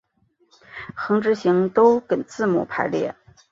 [0.97, 3.15] 横直行都跟字母排列。